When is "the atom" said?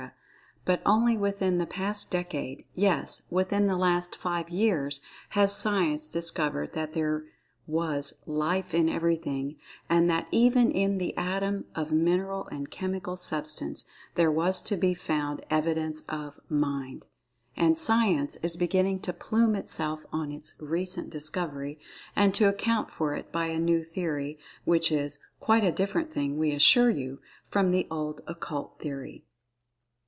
10.99-11.65